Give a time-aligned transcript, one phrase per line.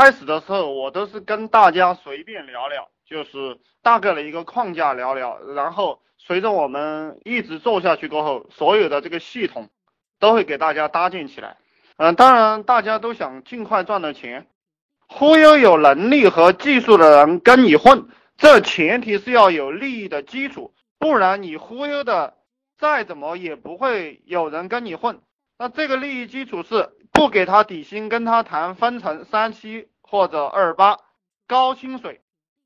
[0.00, 9.68] 开始的时候我都是跟大家随便聊聊，就是大概的一个框架聊聊，然后随着我们一直做下去过后，所有的这个系统
[10.18, 11.58] 都会给大家搭建起来。
[11.98, 14.46] 嗯，当然大家都想尽快赚到钱，
[15.06, 18.08] 忽悠有能力和技术的人跟你混，
[18.38, 22.38] 这前提是要有利益的基础，不然你忽悠的
[22.78, 25.20] 再怎么也不会有人跟你混。
[25.58, 30.98] 那这个利益基础是不给他底薪，跟他谈分成三七或者二八
[31.46, 32.20] 高薪水。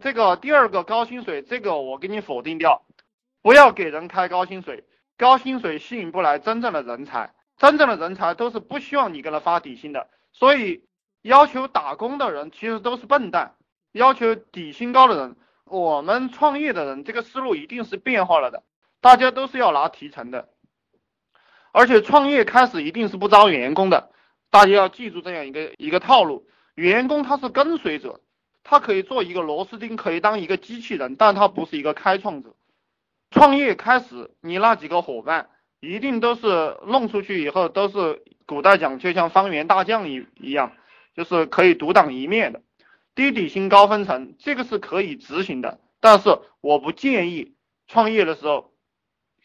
[0.00, 2.82] 这个第二个高薪水，这个我给你否定掉，
[3.42, 4.84] 不要给人开高薪水，
[5.16, 7.32] 高薪水吸引不来真正的人才。
[7.58, 10.84] 真正的人才都是不希望你给他发底薪的，所以
[11.22, 13.54] 要求打工的人其实都是笨蛋，
[13.92, 18.62] 要求底薪高的人，我们创业的人这个思路一定是变化了的，
[19.00, 20.50] 大家都是要拿提成的，
[21.72, 24.10] 而且创业开始一定是不招员工的，
[24.50, 28.20] 大家要记住这样一个一个套路，员工他是跟随者，
[28.62, 32.54] 他可以做一个螺丝钉，可以当一个机器人，但他不是一个开创者。
[33.32, 35.50] 创业开始，你那几个伙伴。
[35.78, 40.72] 一定都是弄出去以后都是古代讲就像方圆大将一一样，
[41.14, 42.62] 就是可以独当一面的，
[43.14, 45.78] 低底薪高分成，这个是可以执行的。
[46.00, 47.54] 但是我不建议
[47.86, 48.72] 创业的时候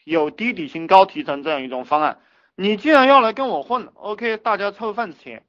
[0.04, 2.18] 有低底薪高提成这样一种方案。
[2.56, 5.44] 你既然要来跟我混，OK，大家凑份子钱。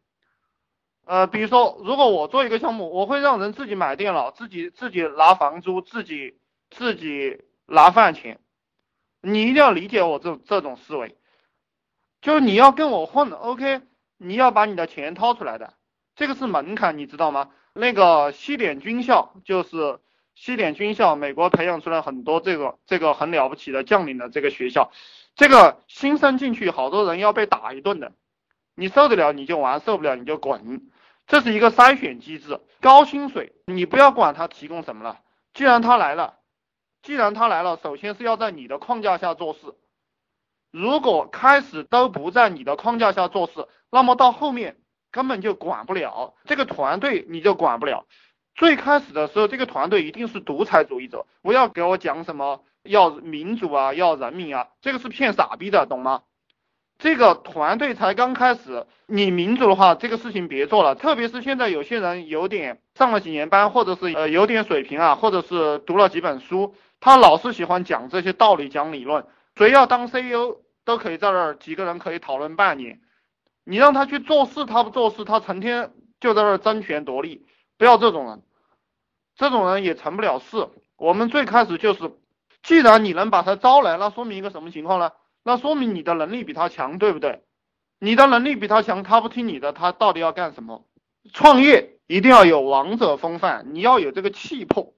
[1.05, 6.37] 呃，比如说如果我做一个项目，我会让人自己买电脑，自己自己拿房租，自己
[6.69, 8.39] 自己拿饭钱。
[9.21, 11.17] 你一定要理解我这这种思维，
[12.21, 13.81] 就是你要跟我混，OK，
[14.17, 15.73] 你要把你的钱掏出来的，
[16.15, 17.51] 这个是门槛，你知道吗？
[17.73, 19.99] 那个西点军校就是
[20.35, 24.91] 西点军校，美国培养出来很多这个这个很了不起的将领的这个学校，
[25.35, 28.11] 这个新生进去，好多人要被打一顿的，
[28.75, 30.89] 你受得了你就玩，受不了你就滚，
[31.27, 35.19] 这是一个筛选机制，高薪水你不要管他提供什么了，
[35.53, 36.35] 既然他来了。
[37.01, 39.59] 既然他来了，首先是要在你的框架下做事。
[40.71, 44.77] 如果开始都不在你的框架下做事，那么到后面
[45.11, 48.05] 根本就管不了这个团队，你就管不了。
[48.55, 56.23] 最开始的时候，这个团队一定是独裁主义者，不要给我讲什么要民主啊，要人民啊，这个是骗傻逼的，懂吗？
[57.03, 60.95] 这个团队才刚开始，你民主的话，这个事情别做了。
[60.95, 66.75] 特别是现在有些人有点上了几年班，或者是呃有点水平啊，或者是读了几本书。
[67.01, 69.25] 他老是喜欢讲这些道理，讲理论。
[69.57, 73.01] 谁要当 CEO 都可以在那儿几个人可以讨论半年。
[73.65, 75.91] 你让他去做事，他不做事，他成天
[76.21, 77.45] 就在那儿争权夺利。
[77.77, 78.41] 不要这种人，
[79.35, 80.69] 这种人也成不了事。
[80.95, 82.13] 我们最开始就是，
[82.61, 85.11] 既然你能把他招来，那说明一个什么情况呢？
[85.43, 87.41] 那说明你的能力比他强，对不对？
[87.99, 90.85] 你的能力比他强，他不听你的，他到底要干什么？
[91.33, 94.93] 创业一定要有王者风范，你要有这个气魄。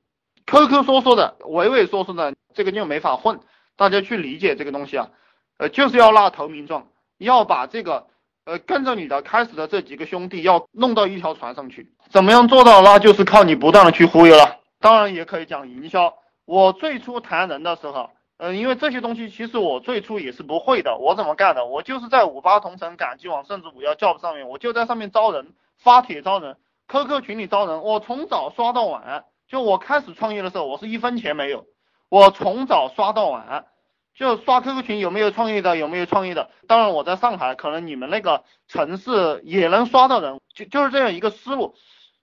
[0.45, 3.39] 抠抠缩缩的，畏畏缩缩的，这个就没法混。
[3.75, 5.09] 大家去理解这个东西啊，
[5.57, 8.07] 呃，就是要拉投名状，要把这个
[8.45, 11.91] 呃跟着你的开始的这几个兄弟要弄到一条船上去。
[12.09, 12.81] 怎么样做到？
[12.81, 14.59] 那就是靠你不断的去忽悠了。
[14.79, 16.13] 当然也可以讲营销。
[16.45, 20.97] 我最初谈人的时候，嗯，因为这些东西其实我最初也是不会的。
[20.97, 21.65] 我怎么干的？
[21.65, 26.57] 我就是在五八同城、赶集网甚至五幺 job 上面，我就在上面招人，发帖招人
[26.87, 29.25] ，QQ 群里招人，我从早刷到晚。
[29.47, 31.65] 就我开始创业的时候，我是一分钱没有，
[32.09, 33.67] 我从早刷到晚，
[34.15, 36.49] 就刷 QQ 群，有没有创业的，有没有创业的。
[36.67, 41.75] 当然我在上海，可能你们那个城市也能刷到人，就就是这样一个思路。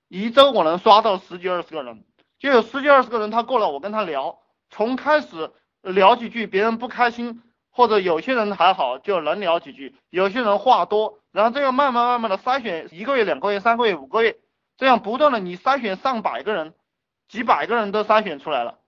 [0.08, 2.04] 一周我能刷到十几二十个人，
[2.38, 5.52] 就有十几二十个人，他过来我跟他聊，从开始
[5.82, 14.38] 聊几句，别人不开心，或者有些人还好就能聊几句，有些人话多，然后这样慢慢慢慢的筛选，一个月、两个月、三个月、五个月，
[14.76, 16.75] 这样不断的你筛选上百个人。
[17.28, 18.81] 几百个人都筛选出来了，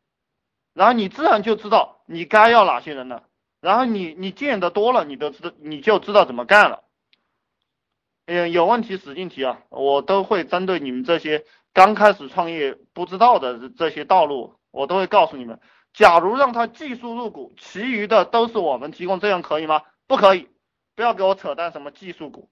[0.74, 3.22] 然后你自然就知道你该要哪些人了，
[3.62, 6.82] 然后你你见得多了，你都知道你就知道怎么干了。
[8.26, 15.58] 嗯，有问题使劲提啊，我都会针对你们这些刚开始创业不知道的这些道路，我都会告诉你们。
[15.94, 19.82] 假如让他技术入股，其余的都是我们提供，这样可以吗？
[20.06, 20.48] 不可以，
[20.96, 22.50] 不要给我扯淡什么技术股。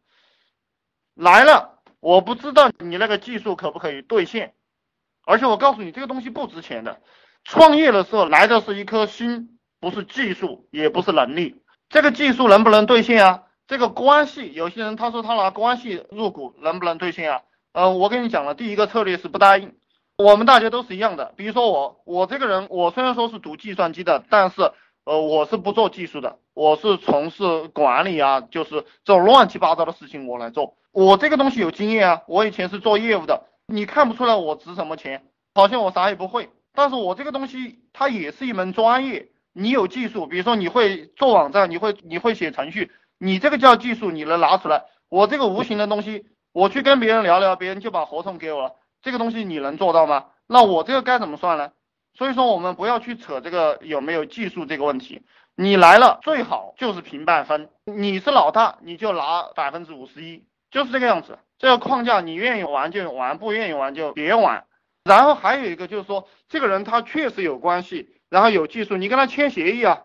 [1.15, 4.55] 来了，我不知道你那个技术可不可以兑现。
[5.27, 7.01] 而且我告诉你，这个东西不值钱的。
[7.45, 11.63] 创业的时候来的是一颗心，不是技术，也不是能力。
[11.89, 13.43] 这个技术能不能兑现啊？
[13.67, 17.43] 这个关系，有些人他说他拿关系入股，能不能兑现啊？
[17.73, 19.75] 嗯，我跟你讲了，第一个策略是不答应。
[20.23, 21.33] 我们大家都是一样的。
[21.37, 24.73] 比如说我，我这个人，我虽然说是读计算机的，但是
[25.05, 30.77] 呃，我是不做技术的，我是从事管理啊，就是这种乱七八糟的事情我来做。
[30.93, 33.49] 我这个东西有经验啊，我以前是做业务的。
[33.67, 35.25] 你看不出来我值什么钱，
[35.55, 36.51] 好像我啥也不会。
[36.75, 44.85] 但是我这个东西它也是一门专业，你有技术，比如说你会做网站，你会你会写程序，你这个叫技术，你能拿出来。
[45.09, 50.27] 我这个无形的东西，我去跟别人聊聊，别人就把合同给我了，这个东西你能做到吗？
[50.47, 51.73] 那我这个该怎么算呢？
[52.15, 55.23] 所以说我们不要去扯这个有没有技术这个问题，
[55.57, 61.39] 你来了最好就是平半分，你是老大你就拿百分之五十一，就是这个样子。
[61.59, 64.65] 这个框架你愿意玩就玩，不愿意玩就别玩。
[65.05, 70.03] 然后还有一个就是说，这个人他确实有关系，然后有技术，你跟他签协议啊，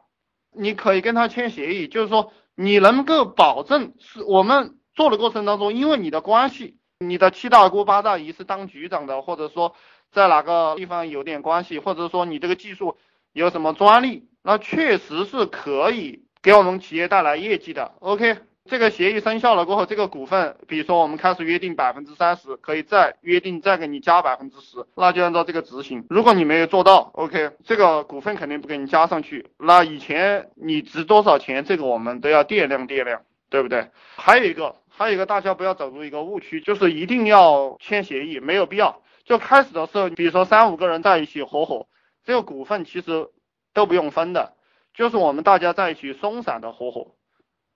[0.56, 9.76] 你可以跟他签协议，就是说你能够保证是我们做的过程当中，因为你的关系，你的七大姑八大姨是当局长的，或者说
[10.12, 12.98] 在哪个地方有点关系，或者说你这个技术
[13.34, 17.94] 有什么专利，那确实是可以给我们企业带来业绩的。
[18.00, 18.38] OK。
[18.70, 26.06] 这个协议生效了过后，这个股份，比如说我们开始约定百分之三十，可以再约定再给你加百分之十，那就按照这个执行。
[26.10, 29.46] 如果你没有做到，OK，这个股份肯定不给你加上去。
[29.58, 33.90] 那以前你值多少钱，这个我们都要掂量掂量，对不对？
[34.16, 39.02] 还有一个，还有一个大家不要走入一个误区，就是一定要签协议，没有必要。
[39.26, 41.88] 就开始的时候，比如说三五个人在一起合伙，
[42.24, 43.30] 这个股份其实
[43.74, 44.54] 都不用分的，
[44.94, 47.16] 就是我们大家在一起松散的合伙。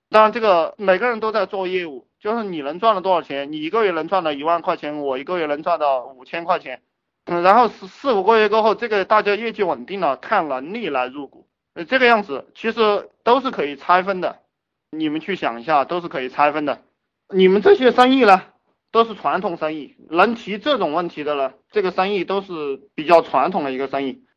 [0.10, 6.82] 当然，这个每个人都在做业务，就是你能赚了多少钱，你一个月能赚到一万块钱，我一个月能赚到五千块钱，
[7.26, 14.40] 嗯，然后四四五个月过后，这个大家业绩稳定了，看能力来入股，呃，这个样子其实都是可以拆分的，
[14.92, 16.84] 你们去想一下，都是可以拆分的。
[17.34, 18.44] 你们这些生意呢，
[18.92, 24.26] 都是传统生意，能提这种问题的呢，这个生意都是比较传统的一个生意。